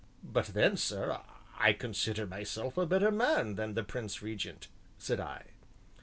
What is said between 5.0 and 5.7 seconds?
I.